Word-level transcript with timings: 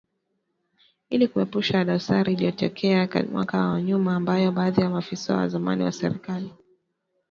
ili 1.09 1.27
kuepusha 1.27 1.85
dosari 1.85 2.33
iliyotekea 2.33 3.07
miaka 3.31 3.57
ya 3.73 3.81
nyuma 3.81 4.15
ambapo 4.15 4.51
baadhi 4.51 4.81
ya 4.81 4.89
maafisa 4.89 5.37
wa 5.37 5.47
zamani 5.47 5.83
wa 5.83 5.91
serikali 5.91 6.53